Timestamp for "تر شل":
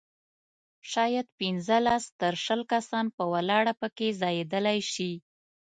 2.21-2.61